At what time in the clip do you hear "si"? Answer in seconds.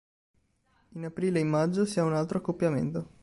1.85-1.99